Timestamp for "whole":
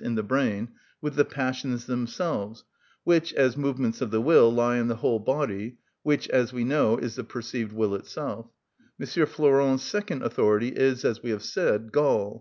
4.94-5.18